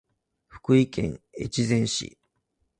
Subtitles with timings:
[0.47, 2.17] 福井県越前市